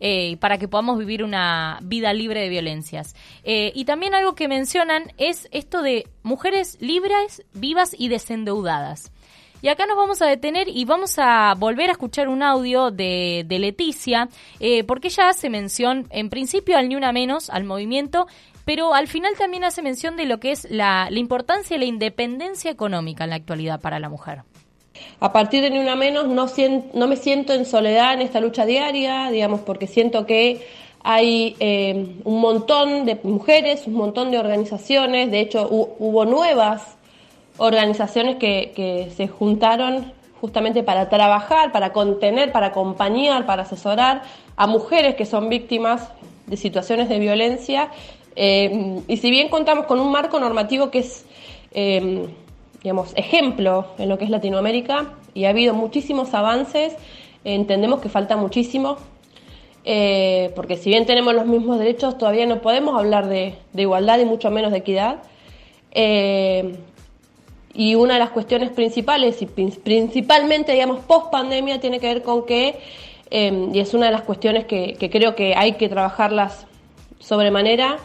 eh, 0.00 0.36
para 0.40 0.58
que 0.58 0.68
podamos 0.68 0.98
vivir 0.98 1.24
una 1.24 1.78
vida 1.84 2.12
libre 2.12 2.40
de 2.40 2.50
violencias. 2.50 3.16
Eh, 3.44 3.72
y 3.74 3.86
también 3.86 4.14
algo 4.14 4.34
que 4.34 4.46
mencionan 4.46 5.04
es 5.16 5.48
esto 5.52 5.80
de 5.80 6.06
mujeres 6.22 6.76
libres, 6.82 7.42
vivas 7.54 7.94
y 7.96 8.08
desendeudadas. 8.08 9.10
Y 9.66 9.68
acá 9.68 9.84
nos 9.84 9.96
vamos 9.96 10.22
a 10.22 10.26
detener 10.26 10.68
y 10.68 10.84
vamos 10.84 11.18
a 11.18 11.54
volver 11.58 11.88
a 11.88 11.92
escuchar 11.94 12.28
un 12.28 12.44
audio 12.44 12.92
de, 12.92 13.44
Leticia, 13.48 14.28
eh, 14.60 14.84
porque 14.84 15.08
ella 15.08 15.30
hace 15.30 15.50
mención, 15.50 16.06
en 16.10 16.30
principio, 16.30 16.78
al 16.78 16.88
Ni 16.88 16.94
Una 16.94 17.10
Menos, 17.10 17.50
al 17.50 17.64
movimiento, 17.64 18.28
pero 18.64 18.94
al 18.94 19.08
final 19.08 19.32
también 19.36 19.64
hace 19.64 19.82
mención 19.82 20.16
de 20.16 20.26
lo 20.26 20.38
que 20.38 20.52
es 20.52 20.70
la, 20.70 21.08
importancia 21.10 21.74
y 21.74 21.80
la 21.80 21.84
independencia 21.84 22.70
económica 22.70 23.24
en 23.24 23.30
la 23.30 23.36
actualidad 23.36 23.80
para 23.80 23.98
la 23.98 24.08
mujer. 24.08 24.42
A 25.18 25.32
partir 25.32 25.62
de 25.62 25.70
Ni 25.70 25.80
Una 25.80 25.96
Menos 25.96 26.28
no, 26.28 26.46
no 26.94 27.08
me 27.08 27.16
siento 27.16 27.52
en 27.52 27.64
soledad 27.64 28.14
en 28.14 28.20
esta 28.20 28.38
lucha 28.38 28.66
diaria, 28.66 29.30
digamos, 29.30 29.62
porque 29.62 29.88
siento 29.88 30.26
que 30.26 30.64
hay 31.02 31.56
eh, 31.58 32.14
un 32.22 32.40
montón 32.40 33.04
de 33.04 33.18
mujeres, 33.24 33.88
un 33.88 33.94
montón 33.94 34.30
de 34.30 34.38
organizaciones, 34.38 35.32
de 35.32 35.40
hecho 35.40 35.68
hu- 35.68 35.96
hubo 35.98 36.24
nuevas 36.24 36.96
organizaciones 37.58 38.36
que, 38.36 39.12
se 39.14 39.28
juntaron 39.28 40.12
justamente 40.40 40.82
para 40.82 41.08
trabajar, 41.08 41.72
para 41.72 41.92
contener, 41.92 42.52
para 42.52 42.68
acompañar, 42.68 43.46
para 43.46 43.62
asesorar 43.62 44.22
a 44.56 44.66
mujeres 44.66 45.14
que 45.14 45.24
son 45.24 45.48
víctimas 45.48 46.10
de 46.46 46.56
situaciones 46.56 47.08
de 47.08 47.18
violencia. 47.18 47.90
Eh, 48.36 49.00
y 49.08 49.16
si 49.16 49.30
bien 49.30 49.48
contamos 49.48 49.86
con 49.86 49.98
un 49.98 50.12
marco 50.12 50.38
normativo 50.38 50.90
que 50.90 50.98
es, 50.98 51.24
eh, 51.72 52.28
digamos, 52.82 53.12
ejemplo 53.16 53.86
en 53.98 54.08
lo 54.08 54.18
que 54.18 54.24
es 54.24 54.30
Latinoamérica, 54.30 55.14
y 55.32 55.44
ha 55.44 55.50
habido 55.50 55.74
muchísimos 55.74 56.34
avances, 56.34 56.94
entendemos 57.44 58.00
que 58.00 58.08
falta 58.08 58.36
muchísimo, 58.36 58.96
eh, 59.84 60.52
porque 60.54 60.76
si 60.76 60.90
bien 60.90 61.06
tenemos 61.06 61.34
los 61.34 61.46
mismos 61.46 61.78
derechos, 61.78 62.18
todavía 62.18 62.46
no 62.46 62.60
podemos 62.60 62.98
hablar 62.98 63.28
de 63.28 63.54
igualdad 63.74 64.18
y 64.18 64.24
mucho 64.24 64.50
menos 64.50 64.72
de 64.72 64.78
equidad. 64.78 65.22
Y 67.78 67.94
una 67.94 68.14
de 68.14 68.20
las 68.20 68.30
cuestiones 68.30 68.70
principales, 68.70 69.42
y 69.42 69.46
prin- 69.46 69.78
principalmente, 69.82 70.72
digamos, 70.72 71.00
post 71.00 71.30
pandemia, 71.30 71.78
tiene 71.78 72.00
que 72.00 72.06
ver 72.06 72.22
con 72.22 72.46
que, 72.46 72.78
eh, 73.30 73.68
y 73.72 73.78
es 73.80 73.92
una 73.92 74.06
de 74.06 74.12
las 74.12 74.22
cuestiones 74.22 74.64
que, 74.64 74.96
creo 75.12 75.34
que 75.34 75.54
hay 75.54 75.72
que 75.72 75.90
trabajarlas 75.90 76.66
sobremanera, 77.18 77.98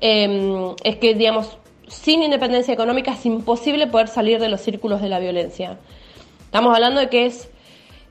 eh, 0.00 0.72
es 0.84 0.96
que, 0.96 1.14
digamos, 1.14 1.58
sin 1.88 2.22
independencia 2.22 2.72
económica 2.72 3.12
es 3.12 3.26
imposible 3.26 3.86
poder 3.88 4.06
salir 4.06 4.38
de 4.38 4.48
los 4.48 4.60
círculos 4.60 5.00
de 5.02 5.08
la 5.08 5.18
violencia. 5.18 5.78
Estamos 6.44 6.72
hablando 6.74 7.00
de 7.00 7.08
que 7.08 7.26
es 7.26 7.50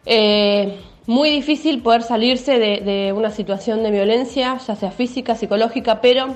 eh, 0.05 0.75
muy 1.05 1.29
difícil 1.29 1.81
poder 1.81 2.01
salirse 2.01 2.59
de, 2.59 2.81
de 2.81 3.13
una 3.13 3.31
situación 3.31 3.83
de 3.83 3.91
violencia, 3.91 4.57
ya 4.57 4.75
sea 4.75 4.91
física, 4.91 5.35
psicológica, 5.35 6.01
pero 6.01 6.35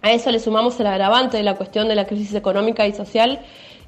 a 0.00 0.12
eso 0.12 0.30
le 0.30 0.38
sumamos 0.38 0.80
el 0.80 0.86
agravante 0.86 1.36
de 1.36 1.42
la 1.42 1.56
cuestión 1.56 1.88
de 1.88 1.96
la 1.96 2.06
crisis 2.06 2.34
económica 2.34 2.86
y 2.86 2.92
social 2.92 3.40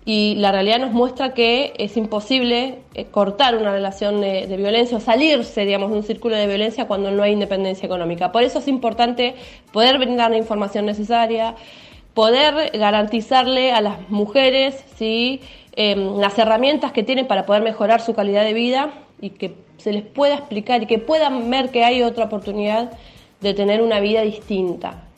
y 0.04 0.34
la 0.36 0.50
realidad 0.50 0.78
nos 0.78 0.92
muestra 0.92 1.34
que 1.34 1.74
es 1.76 1.96
imposible 1.96 2.78
eh, 2.94 3.04
cortar 3.06 3.56
una 3.56 3.70
relación 3.70 4.20
de, 4.20 4.46
de 4.46 4.56
violencia 4.56 4.96
o 4.96 5.00
salirse, 5.00 5.64
digamos, 5.64 5.90
de 5.90 5.98
un 5.98 6.02
círculo 6.02 6.36
de 6.36 6.46
violencia 6.46 6.86
cuando 6.86 7.10
no 7.10 7.22
hay 7.22 7.32
independencia 7.32 7.86
económica. 7.86 8.32
Por 8.32 8.42
eso 8.42 8.60
es 8.60 8.68
importante 8.68 9.34
poder 9.72 9.98
brindar 9.98 10.30
la 10.30 10.38
información 10.38 10.86
necesaria, 10.86 11.54
poder 12.14 12.70
garantizarle 12.78 13.72
a 13.72 13.80
las 13.80 14.08
mujeres 14.08 14.84
¿sí? 14.96 15.40
eh, 15.76 15.96
las 15.96 16.38
herramientas 16.38 16.92
que 16.92 17.02
tienen 17.02 17.26
para 17.26 17.46
poder 17.46 17.62
mejorar 17.62 18.00
su 18.00 18.14
calidad 18.14 18.44
de 18.44 18.54
vida 18.54 18.92
y 19.20 19.30
que 19.30 19.54
se 19.76 19.92
les 19.92 20.02
pueda 20.02 20.34
explicar 20.34 20.82
y 20.82 20.86
que 20.86 20.98
puedan 20.98 21.50
ver 21.50 21.70
que 21.70 21.84
hay 21.84 22.02
otra 22.02 22.24
oportunidad 22.24 22.90
de 23.40 23.54
tener 23.54 23.80
una 23.80 24.00
vida 24.00 24.22
distinta. 24.22 25.09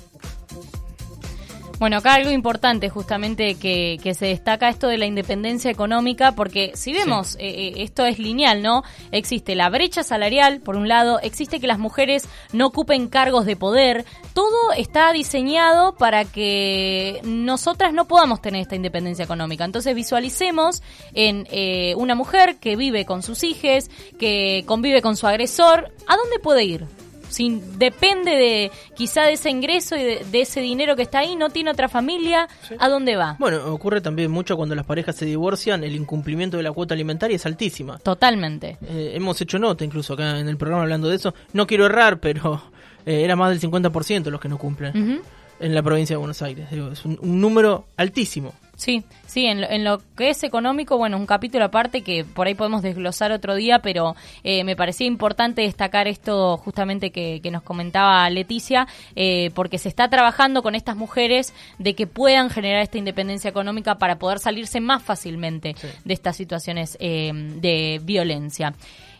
Bueno, 1.82 1.96
acá 1.96 2.14
algo 2.14 2.30
importante 2.30 2.90
justamente 2.90 3.56
que, 3.56 3.98
que 4.00 4.14
se 4.14 4.26
destaca 4.26 4.68
esto 4.68 4.86
de 4.86 4.98
la 4.98 5.06
independencia 5.06 5.68
económica, 5.68 6.30
porque 6.30 6.70
si 6.76 6.92
vemos, 6.92 7.34
eh, 7.40 7.40
eh, 7.40 7.72
esto 7.78 8.06
es 8.06 8.20
lineal, 8.20 8.62
¿no? 8.62 8.84
Existe 9.10 9.56
la 9.56 9.68
brecha 9.68 10.04
salarial, 10.04 10.60
por 10.60 10.76
un 10.76 10.86
lado, 10.86 11.18
existe 11.18 11.58
que 11.58 11.66
las 11.66 11.80
mujeres 11.80 12.28
no 12.52 12.68
ocupen 12.68 13.08
cargos 13.08 13.46
de 13.46 13.56
poder, 13.56 14.04
todo 14.32 14.70
está 14.76 15.12
diseñado 15.12 15.96
para 15.96 16.24
que 16.24 17.20
nosotras 17.24 17.92
no 17.92 18.06
podamos 18.06 18.40
tener 18.40 18.60
esta 18.60 18.76
independencia 18.76 19.24
económica. 19.24 19.64
Entonces 19.64 19.92
visualicemos 19.96 20.84
en 21.14 21.48
eh, 21.50 21.96
una 21.96 22.14
mujer 22.14 22.58
que 22.60 22.76
vive 22.76 23.04
con 23.06 23.24
sus 23.24 23.42
hijos, 23.42 23.90
que 24.20 24.62
convive 24.66 25.02
con 25.02 25.16
su 25.16 25.26
agresor, 25.26 25.92
¿a 26.06 26.16
dónde 26.16 26.38
puede 26.38 26.62
ir? 26.62 27.01
Si 27.32 27.60
depende 27.76 28.30
de 28.30 28.70
quizá 28.94 29.22
de 29.24 29.32
ese 29.32 29.50
ingreso 29.50 29.96
y 29.96 30.02
de, 30.02 30.26
de 30.30 30.40
ese 30.42 30.60
dinero 30.60 30.94
que 30.96 31.02
está 31.02 31.20
ahí, 31.20 31.34
no 31.36 31.50
tiene 31.50 31.70
otra 31.70 31.88
familia, 31.88 32.48
¿a 32.78 32.88
dónde 32.88 33.16
va? 33.16 33.36
Bueno, 33.38 33.72
ocurre 33.72 34.00
también 34.00 34.30
mucho 34.30 34.56
cuando 34.56 34.74
las 34.74 34.86
parejas 34.86 35.16
se 35.16 35.24
divorcian, 35.24 35.82
el 35.84 35.96
incumplimiento 35.96 36.56
de 36.56 36.62
la 36.62 36.72
cuota 36.72 36.94
alimentaria 36.94 37.36
es 37.36 37.46
altísima. 37.46 37.98
Totalmente. 37.98 38.78
Eh, 38.82 39.12
hemos 39.14 39.40
hecho 39.40 39.58
nota 39.58 39.84
incluso 39.84 40.14
acá 40.14 40.38
en 40.38 40.48
el 40.48 40.56
programa 40.56 40.82
hablando 40.82 41.08
de 41.08 41.16
eso. 41.16 41.34
No 41.52 41.66
quiero 41.66 41.86
errar, 41.86 42.20
pero 42.20 42.62
eh, 43.06 43.22
era 43.24 43.36
más 43.36 43.50
del 43.50 43.70
50% 43.70 44.30
los 44.30 44.40
que 44.40 44.48
no 44.48 44.58
cumplen 44.58 45.22
en 45.60 45.74
la 45.74 45.82
provincia 45.82 46.14
de 46.14 46.18
Buenos 46.18 46.42
Aires. 46.42 46.70
Digo, 46.70 46.88
es 46.92 47.04
un, 47.04 47.18
un 47.22 47.40
número 47.40 47.86
altísimo. 47.96 48.54
Sí, 48.82 49.04
sí, 49.26 49.46
en 49.46 49.60
lo, 49.60 49.70
en 49.70 49.84
lo 49.84 50.02
que 50.16 50.30
es 50.30 50.42
económico, 50.42 50.98
bueno, 50.98 51.16
un 51.16 51.24
capítulo 51.24 51.66
aparte 51.66 52.02
que 52.02 52.24
por 52.24 52.48
ahí 52.48 52.56
podemos 52.56 52.82
desglosar 52.82 53.30
otro 53.30 53.54
día, 53.54 53.78
pero 53.78 54.16
eh, 54.42 54.64
me 54.64 54.74
parecía 54.74 55.06
importante 55.06 55.62
destacar 55.62 56.08
esto 56.08 56.56
justamente 56.56 57.12
que, 57.12 57.38
que 57.40 57.52
nos 57.52 57.62
comentaba 57.62 58.28
Leticia, 58.28 58.88
eh, 59.14 59.52
porque 59.54 59.78
se 59.78 59.88
está 59.88 60.10
trabajando 60.10 60.64
con 60.64 60.74
estas 60.74 60.96
mujeres 60.96 61.54
de 61.78 61.94
que 61.94 62.08
puedan 62.08 62.50
generar 62.50 62.82
esta 62.82 62.98
independencia 62.98 63.48
económica 63.48 63.98
para 63.98 64.18
poder 64.18 64.40
salirse 64.40 64.80
más 64.80 65.00
fácilmente 65.00 65.76
de 66.04 66.12
estas 66.12 66.34
situaciones 66.34 66.96
eh, 66.98 67.30
de 67.32 68.00
violencia. 68.02 68.74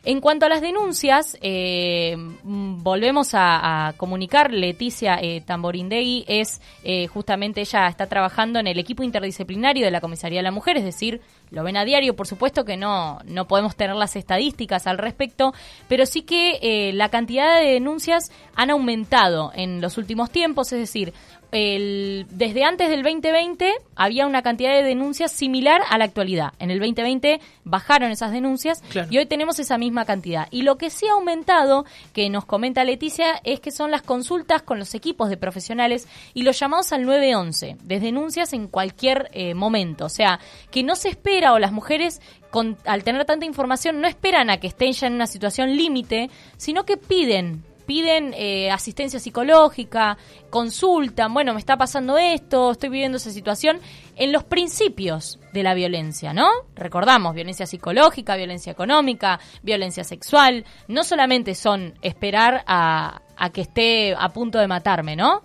En 0.05 0.21
cuanto 0.21 0.47
a 0.47 0.49
las 0.49 0.61
denuncias, 0.61 1.39
eh, 1.43 2.17
volvemos 2.43 3.35
a, 3.35 3.87
a 3.87 3.93
comunicar, 3.93 4.53
Leticia 4.53 5.19
eh, 5.23 5.43
Tamborindegui 5.47 6.25
es 6.27 6.61
eh, 6.83 7.07
justamente 7.07 7.61
ella 7.61 7.87
está 7.87 8.09
trabajando 8.09 8.59
en 8.59 8.67
el 8.67 8.81
equipo 8.81 9.05
interdisciplinario 9.05 9.85
de 9.85 9.93
la 9.93 10.01
Comisaría 10.01 10.41
de 10.41 10.43
la 10.43 10.51
Mujer, 10.51 10.77
es 10.77 10.85
decir, 10.85 11.21
lo 11.53 11.63
ven 11.63 11.77
a 11.77 11.85
diario, 11.85 12.17
por 12.17 12.27
supuesto 12.27 12.65
que 12.65 12.77
no, 12.77 13.19
no 13.27 13.47
podemos 13.47 13.77
tener 13.77 13.95
las 13.95 14.17
estadísticas 14.17 14.87
al 14.87 14.99
respecto, 14.99 15.53
pero 15.87 16.07
sí 16.07 16.23
que 16.23 16.59
eh, 16.63 16.93
la 16.95 17.11
cantidad 17.11 17.61
de 17.61 17.73
denuncias 17.73 18.33
han 18.57 18.71
aumentado 18.71 19.53
en 19.55 19.81
los 19.81 19.99
últimos 19.99 20.31
tiempos, 20.31 20.73
es 20.73 20.81
decir, 20.81 21.13
el, 21.53 22.27
desde 22.31 22.65
antes 22.65 22.89
del 22.89 23.03
2020 23.03 23.75
había 23.95 24.27
una 24.27 24.41
cantidad 24.41 24.73
de 24.73 24.83
denuncias 24.83 25.31
similar 25.33 25.83
a 25.91 25.99
la 25.99 26.05
actualidad. 26.05 26.55
En 26.59 26.71
el 26.71 26.79
2020 26.79 27.41
bajaron 27.65 28.11
esas 28.11 28.33
denuncias 28.33 28.83
y 29.11 29.19
hoy 29.19 29.27
tenemos 29.27 29.59
esa 29.59 29.77
misma 29.77 30.07
cantidad. 30.07 30.49
Y 30.51 30.63
lo 30.63 30.79
que 30.79 30.89
sí 30.89 31.07
ha 31.07 31.13
aumentado, 31.13 31.85
que 32.15 32.31
nos 32.31 32.47
comenta 32.47 32.85
Leticia, 32.85 33.41
es 33.45 33.61
que 33.61 33.71
son 33.71 33.91
las 33.91 34.01
consultas 34.01 34.63
con 34.63 34.79
los 34.79 34.95
equipos 34.95 35.29
de 35.29 35.37
profesionales 35.37 36.09
y 36.33 36.43
los 36.43 36.59
llamados 36.59 36.91
al 36.93 37.05
911, 37.05 37.77
de 37.83 38.01
denuncias 38.01 38.55
en 38.55 38.67
cualquier 38.67 39.29
eh, 39.33 39.53
momento. 39.53 40.07
O 40.07 40.11
sea, 40.11 40.41
que 40.71 40.83
no 40.83 40.97
se 40.97 41.11
espera 41.11 41.42
o 41.51 41.59
las 41.59 41.73
mujeres 41.73 42.21
con, 42.51 42.77
al 42.85 43.03
tener 43.03 43.25
tanta 43.25 43.47
información 43.47 44.01
no 44.01 44.07
esperan 44.07 44.51
a 44.51 44.59
que 44.59 44.67
estén 44.67 44.93
ya 44.93 45.07
en 45.07 45.15
una 45.15 45.27
situación 45.27 45.77
límite, 45.77 46.31
sino 46.57 46.85
que 46.85 46.97
piden 46.97 47.65
piden 47.83 48.33
eh, 48.37 48.71
asistencia 48.71 49.19
psicológica, 49.19 50.17
consultan, 50.51 51.35
bueno, 51.35 51.53
me 51.53 51.61
está 51.61 51.77
pasando 51.77 52.17
esto, 52.17 52.73
estoy 52.73 52.89
viviendo 52.89 53.17
esa 53.17 53.31
situación, 53.31 53.81
en 54.17 54.33
los 54.33 54.45
principios 54.45 55.39
de 55.53 55.63
la 55.63 55.75
violencia, 55.75 56.33
¿no? 56.33 56.49
Recordamos, 56.75 57.35
violencia 57.35 57.67
psicológica, 57.67 58.37
violencia 58.37 58.73
económica, 58.73 59.41
violencia 59.63 60.05
sexual, 60.05 60.65
no 60.89 61.05
solamente 61.05 61.55
son 61.55 61.95
esperar 62.03 62.63
a, 62.67 63.21
a 63.37 63.51
que 63.51 63.63
esté 63.63 64.15
a 64.17 64.29
punto 64.31 64.59
de 64.59 64.69
matarme, 64.69 65.17
¿no? 65.17 65.43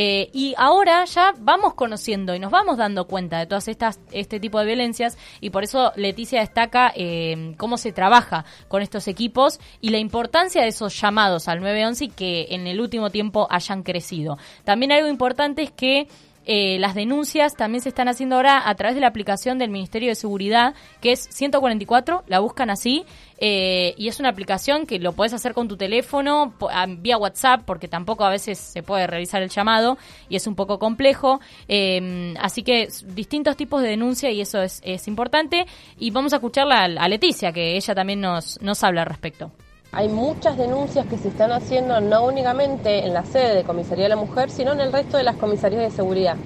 Eh, 0.00 0.30
y 0.32 0.54
ahora 0.56 1.04
ya 1.06 1.34
vamos 1.40 1.74
conociendo 1.74 2.32
y 2.32 2.38
nos 2.38 2.52
vamos 2.52 2.76
dando 2.76 3.08
cuenta 3.08 3.40
de 3.40 3.46
todas 3.46 3.66
estas 3.66 3.98
este 4.12 4.38
tipo 4.38 4.60
de 4.60 4.66
violencias 4.66 5.18
y 5.40 5.50
por 5.50 5.64
eso 5.64 5.90
Leticia 5.96 6.38
destaca 6.38 6.92
eh, 6.94 7.56
cómo 7.56 7.78
se 7.78 7.90
trabaja 7.90 8.44
con 8.68 8.80
estos 8.80 9.08
equipos 9.08 9.58
y 9.80 9.90
la 9.90 9.98
importancia 9.98 10.62
de 10.62 10.68
esos 10.68 11.00
llamados 11.00 11.48
al 11.48 11.58
911 11.58 12.04
y 12.04 12.08
que 12.10 12.46
en 12.50 12.68
el 12.68 12.80
último 12.80 13.10
tiempo 13.10 13.48
hayan 13.50 13.82
crecido. 13.82 14.38
También 14.62 14.92
algo 14.92 15.08
importante 15.08 15.62
es 15.62 15.72
que 15.72 16.06
eh, 16.50 16.78
las 16.78 16.94
denuncias 16.94 17.54
también 17.54 17.82
se 17.82 17.90
están 17.90 18.08
haciendo 18.08 18.36
ahora 18.36 18.66
a 18.66 18.74
través 18.74 18.94
de 18.94 19.02
la 19.02 19.08
aplicación 19.08 19.58
del 19.58 19.68
Ministerio 19.68 20.08
de 20.08 20.14
Seguridad, 20.14 20.74
que 21.02 21.12
es 21.12 21.28
144, 21.30 22.24
la 22.26 22.38
buscan 22.38 22.70
así, 22.70 23.04
eh, 23.36 23.92
y 23.98 24.08
es 24.08 24.18
una 24.18 24.30
aplicación 24.30 24.86
que 24.86 24.98
lo 24.98 25.12
puedes 25.12 25.34
hacer 25.34 25.52
con 25.52 25.68
tu 25.68 25.76
teléfono, 25.76 26.54
vía 27.00 27.18
WhatsApp, 27.18 27.64
porque 27.66 27.86
tampoco 27.86 28.24
a 28.24 28.30
veces 28.30 28.58
se 28.58 28.82
puede 28.82 29.06
realizar 29.06 29.42
el 29.42 29.50
llamado 29.50 29.98
y 30.30 30.36
es 30.36 30.46
un 30.46 30.54
poco 30.54 30.78
complejo. 30.78 31.38
Eh, 31.68 32.34
así 32.40 32.62
que 32.62 32.88
distintos 33.08 33.54
tipos 33.54 33.82
de 33.82 33.88
denuncia 33.88 34.30
y 34.30 34.40
eso 34.40 34.62
es, 34.62 35.06
importante. 35.06 35.66
Y 35.98 36.10
vamos 36.12 36.32
a 36.32 36.36
escucharla 36.36 36.84
a 36.84 37.08
Leticia, 37.08 37.52
que 37.52 37.76
ella 37.76 37.94
también 37.94 38.22
nos, 38.22 38.58
nos 38.62 38.82
habla 38.82 39.02
al 39.02 39.08
respecto. 39.08 39.52
Hay 39.90 40.08
muchas 40.08 40.58
denuncias 40.58 41.06
que 41.06 41.16
se 41.16 41.28
están 41.28 41.50
haciendo 41.50 41.98
no 42.02 42.22
únicamente 42.26 43.06
en 43.06 43.14
la 43.14 43.24
sede 43.24 43.54
de 43.54 43.64
Comisaría 43.64 44.04
de 44.04 44.10
la 44.10 44.16
Mujer, 44.16 44.50
sino 44.50 44.72
en 44.72 44.80
el 44.80 44.92
resto 44.92 45.16
de 45.16 45.22
las 45.22 45.36
comisarías 45.36 45.80
de 45.80 45.90
seguridad. 45.90 46.36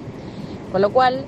Con 0.71 0.81
lo 0.81 0.91
cual, 0.91 1.25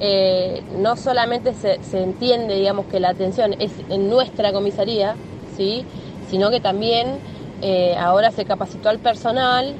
eh, 0.00 0.62
no 0.78 0.96
solamente 0.96 1.52
se, 1.52 1.78
entiende, 1.92 2.54
digamos, 2.54 2.86
que 2.86 3.00
la 3.00 3.10
atención 3.10 3.54
es 3.58 3.70
en 3.90 4.08
nuestra 4.08 4.50
comisaría, 4.52 5.14
¿sí? 5.58 5.84
sino 6.30 6.50
que 6.50 6.60
también 6.60 7.18
eh, 7.60 7.94
ahora 7.98 8.30
se 8.30 8.46
capacitó 8.46 8.88
al 8.88 8.98
personal 8.98 9.74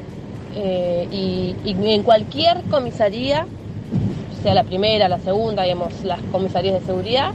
eh, 0.56 1.08
y, 1.10 1.56
y, 1.64 1.90
en 1.90 2.02
cualquier 2.02 2.64
comisaría, 2.64 3.46
sea 4.42 4.52
la 4.52 4.64
primera, 4.64 5.08
la 5.08 5.20
segunda, 5.20 5.62
digamos, 5.62 6.04
las 6.04 6.20
comisarías 6.32 6.80
de 6.80 6.86
seguridad, 6.86 7.30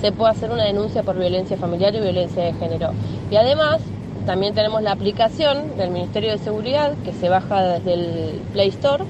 se 0.00 0.12
puede 0.12 0.30
hacer 0.30 0.52
una 0.52 0.62
denuncia 0.62 1.02
por 1.02 1.18
violencia 1.18 1.56
familiar 1.56 1.92
y 1.96 2.00
violencia 2.00 2.44
de 2.44 2.52
género. 2.52 2.90
Y 3.30 3.36
además, 3.36 3.80
también 4.26 4.54
tenemos 4.54 4.82
la 4.82 4.90
aplicación 4.90 5.76
del 5.78 5.90
Ministerio 5.90 6.32
de 6.32 6.38
Seguridad 6.38 6.92
que 7.04 7.12
se 7.12 7.28
baja 7.28 7.62
desde 7.62 7.94
el 7.94 8.40
Play 8.52 8.68
Store, 8.68 9.04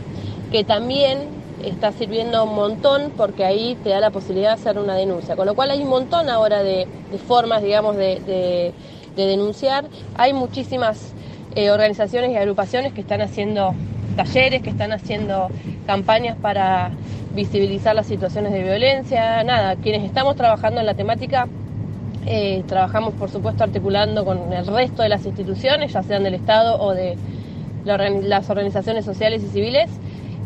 que 0.52 0.62
también 0.62 1.36
está 1.64 1.90
sirviendo 1.92 2.44
un 2.44 2.54
montón 2.54 3.12
porque 3.16 3.44
ahí 3.44 3.76
te 3.82 3.90
da 3.90 3.98
la 3.98 4.10
posibilidad 4.10 4.50
de 4.50 4.60
hacer 4.60 4.78
una 4.78 4.94
denuncia. 4.94 5.34
Con 5.34 5.46
lo 5.46 5.54
cual 5.54 5.70
hay 5.70 5.82
un 5.82 5.88
montón 5.88 6.28
ahora 6.28 6.62
de, 6.62 6.86
formas, 7.26 7.62
digamos, 7.62 7.96
de, 7.96 8.74
denunciar. 9.16 9.86
Hay 10.16 10.34
muchísimas 10.34 11.14
eh, 11.54 11.70
organizaciones 11.70 12.32
y 12.32 12.36
agrupaciones 12.36 12.92
que 12.92 13.00
están 13.00 13.22
haciendo 13.22 13.74
talleres, 14.16 14.60
que 14.60 14.70
están 14.70 14.92
haciendo 14.92 15.48
campañas 15.86 16.36
para 16.36 16.90
visibilizar 17.34 17.94
las 17.94 18.06
situaciones 18.06 18.52
de 18.52 18.62
violencia. 18.62 19.42
Nada, 19.44 19.76
quienes 19.76 20.04
estamos 20.04 20.36
trabajando 20.36 20.80
en 20.80 20.86
la 20.86 20.94
temática 20.94 21.48
eh, 22.26 22.64
trabajamos, 22.66 23.14
por 23.14 23.30
supuesto, 23.30 23.62
articulando 23.62 24.24
con 24.24 24.52
el 24.52 24.66
resto 24.66 25.02
de 25.02 25.08
las 25.08 25.24
instituciones, 25.24 25.92
ya 25.92 26.02
sean 26.02 26.24
del 26.24 26.34
Estado 26.34 26.80
o 26.80 26.92
de 26.92 27.16
las 27.84 28.50
organizaciones 28.50 29.04
sociales 29.04 29.44
y 29.44 29.48
civiles, 29.48 29.88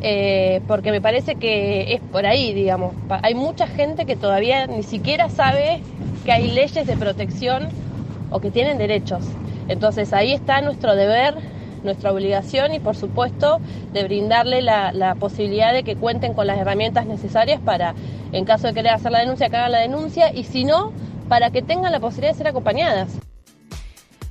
eh, 0.02 0.60
porque 0.68 0.90
me 0.92 1.00
parece 1.00 1.36
que 1.36 1.94
es 1.94 2.00
por 2.00 2.26
ahí, 2.26 2.52
digamos. 2.52 2.94
Hay 3.22 3.34
mucha 3.34 3.66
gente 3.66 4.04
que 4.04 4.14
todavía 4.14 4.66
ni 4.66 4.82
siquiera 4.82 5.30
sabe 5.30 5.80
que 6.24 6.32
hay 6.32 6.50
leyes 6.50 6.86
de 6.86 6.96
protección 6.96 7.68
o 8.30 8.40
que 8.40 8.50
tienen 8.50 8.76
derechos. 8.76 9.24
Entonces 9.68 10.12
ahí 10.12 10.32
está 10.32 10.60
nuestro 10.60 10.94
deber, 10.94 11.34
nuestra 11.82 12.12
obligación 12.12 12.74
y 12.74 12.78
por 12.78 12.94
supuesto 12.94 13.58
de 13.94 14.04
brindarle 14.04 14.60
la, 14.60 14.92
la 14.92 15.14
posibilidad 15.14 15.72
de 15.72 15.82
que 15.82 15.96
cuenten 15.96 16.34
con 16.34 16.46
las 16.46 16.58
herramientas 16.58 17.06
necesarias 17.06 17.58
para, 17.64 17.94
en 18.32 18.44
caso 18.44 18.66
de 18.66 18.74
querer 18.74 18.92
hacer 18.92 19.12
la 19.12 19.20
denuncia, 19.20 19.48
que 19.48 19.56
hagan 19.56 19.72
la 19.72 19.78
denuncia 19.78 20.30
y 20.34 20.44
si 20.44 20.64
no, 20.64 20.92
para 21.30 21.52
que 21.52 21.62
tengan 21.62 21.92
la 21.92 22.00
posibilidad 22.00 22.32
de 22.32 22.38
ser 22.38 22.48
acompañadas. 22.48 23.12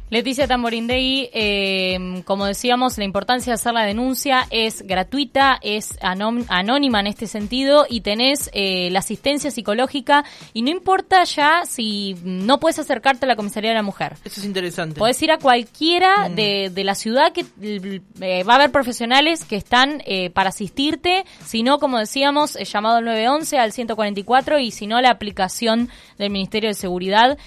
Leticia 0.10 0.48
Tamborindegui, 0.48 1.30
eh, 1.34 2.24
como 2.26 2.48
decíamos, 2.48 2.98
la 2.98 3.04
importancia 3.04 3.52
de 3.52 3.56
hacer 3.56 3.74
la 3.74 3.84
denuncia 3.84 4.48
es 4.50 4.82
gratuita, 4.82 5.60
es 5.62 6.00
anónima 6.02 7.00
en 7.00 7.06
este 7.06 7.28
sentido 7.28 7.86
y 7.88 8.02
tenés 8.02 8.50
eh, 8.54 8.90
la 8.92 9.00
asistencia 9.00 9.52
psicológica 9.52 10.26
y 10.52 10.64
no 10.64 10.72
importa 10.72 11.24
ya 11.26 11.62
si 11.66 12.16
no 12.24 12.60
puedes 12.60 12.80
acercarte 12.80 13.26
a 13.26 13.28
la 13.28 13.36
comisaría 13.36 13.70
de 13.70 13.76
la 13.76 13.84
mujer. 13.84 14.16
Eso 14.26 14.40
es 14.40 14.48
interesante. 14.48 14.98
Puedes 14.98 15.22
ir 15.22 15.32
a 15.32 15.38
cualquiera 15.38 16.28
mm. 16.28 16.36
de, 16.36 16.84
la 16.84 16.96
ciudad 16.96 17.32
que 17.32 17.46
eh, 17.62 18.44
va 18.44 18.54
a 18.54 18.56
haber 18.56 18.72
profesionales 18.72 19.46
que 19.46 19.58
están 19.58 20.02
eh, 20.08 20.32
para 20.32 20.50
asistirte, 20.50 21.24
si 21.46 21.62
no, 21.62 21.78
como 21.78 22.00
decíamos, 22.00 22.56
llamado 22.56 22.98
al 22.98 23.06
911 23.06 23.60
al 23.60 23.74
144 23.74 24.58
y 24.58 24.72
si 24.72 24.88
no, 24.88 25.00
la 25.02 25.12
aplicación 25.12 25.90
del 26.18 26.32
Ministerio 26.32 26.70
de 26.70 26.74
Seguridad, 26.74 27.38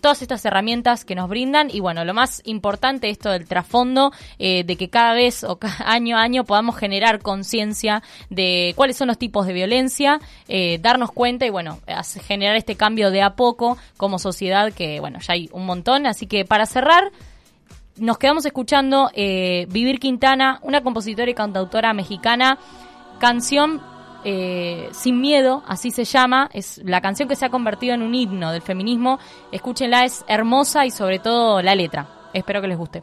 todas 0.00 0.22
estas 0.22 0.44
herramientas 0.46 1.04
que 1.04 1.14
nos 1.14 1.28
brindan 1.28 1.68
y 1.70 1.80
bueno, 1.80 1.89
bueno, 1.90 2.04
lo 2.04 2.14
más 2.14 2.40
importante 2.44 3.10
esto 3.10 3.30
del 3.30 3.48
trasfondo, 3.48 4.12
eh, 4.38 4.62
de 4.62 4.76
que 4.76 4.88
cada 4.90 5.12
vez 5.12 5.42
o 5.42 5.58
año 5.84 6.16
a 6.16 6.22
año 6.22 6.44
podamos 6.44 6.76
generar 6.76 7.20
conciencia 7.20 8.00
de 8.28 8.74
cuáles 8.76 8.96
son 8.96 9.08
los 9.08 9.18
tipos 9.18 9.44
de 9.44 9.52
violencia, 9.52 10.20
eh, 10.46 10.78
darnos 10.80 11.10
cuenta 11.10 11.46
y 11.46 11.50
bueno, 11.50 11.80
generar 12.28 12.54
este 12.54 12.76
cambio 12.76 13.10
de 13.10 13.22
a 13.22 13.34
poco 13.34 13.76
como 13.96 14.20
sociedad 14.20 14.72
que 14.72 15.00
bueno, 15.00 15.18
ya 15.18 15.32
hay 15.32 15.50
un 15.52 15.66
montón. 15.66 16.06
Así 16.06 16.28
que 16.28 16.44
para 16.44 16.64
cerrar, 16.64 17.10
nos 17.96 18.18
quedamos 18.18 18.46
escuchando 18.46 19.10
eh, 19.12 19.66
Vivir 19.70 19.98
Quintana, 19.98 20.60
una 20.62 20.82
compositora 20.82 21.28
y 21.28 21.34
cantautora 21.34 21.92
mexicana, 21.92 22.56
canción 23.18 23.82
eh, 24.24 24.88
Sin 24.92 25.20
Miedo, 25.20 25.62
así 25.66 25.90
se 25.90 26.04
llama, 26.04 26.50
es 26.52 26.80
la 26.84 27.00
canción 27.00 27.28
que 27.28 27.36
se 27.36 27.44
ha 27.44 27.50
convertido 27.50 27.94
en 27.94 28.02
un 28.02 28.14
himno 28.14 28.52
del 28.52 28.62
feminismo. 28.62 29.18
Escúchenla, 29.52 30.04
es 30.04 30.24
hermosa 30.28 30.86
y 30.86 30.90
sobre 30.90 31.18
todo 31.18 31.62
la 31.62 31.74
letra. 31.74 32.08
Espero 32.32 32.60
que 32.60 32.68
les 32.68 32.78
guste. 32.78 33.02